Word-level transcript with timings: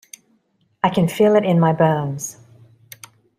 I 0.83 0.89
can 0.89 1.07
feel 1.07 1.35
it 1.35 1.43
in 1.45 1.59
my 1.59 1.73
bones. 1.73 2.37